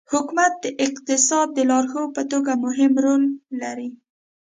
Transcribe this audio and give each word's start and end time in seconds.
حکومت 0.13 0.53
د 0.63 0.65
اقتصاد 0.87 1.47
د 1.53 1.59
لارښود 1.69 2.09
په 2.17 2.23
توګه 2.31 2.51
مهم 2.65 2.93
رول 3.05 3.23
لري. 3.61 3.89